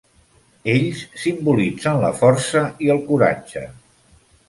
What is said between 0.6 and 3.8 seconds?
Ells simbolitzen la força i el coratge.